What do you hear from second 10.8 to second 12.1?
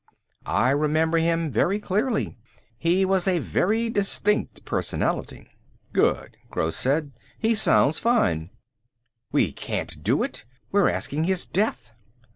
asking his death!"